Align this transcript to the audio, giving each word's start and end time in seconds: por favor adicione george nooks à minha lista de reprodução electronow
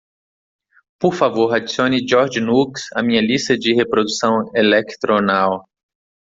por 1.01 1.13
favor 1.19 1.47
adicione 1.57 1.97
george 2.09 2.39
nooks 2.49 2.81
à 2.97 2.99
minha 3.07 3.21
lista 3.29 3.53
de 3.55 3.75
reprodução 3.79 4.33
electronow 4.63 5.51